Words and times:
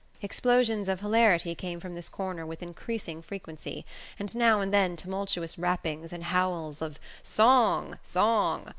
Explosions 0.23 0.89
of 0.89 0.99
hilarity 1.01 1.53
came 1.53 1.79
from 1.79 1.93
this 1.93 2.09
corner 2.09 2.43
with 2.43 2.63
increasing 2.63 3.21
frequency, 3.21 3.85
and 4.17 4.35
now 4.35 4.59
and 4.59 4.73
then 4.73 4.95
tumultuous 4.95 5.59
rappings 5.59 6.11
and 6.11 6.23
howls 6.23 6.81
of 6.81 6.99
"Song! 7.21 7.99
Song!" 8.01 8.67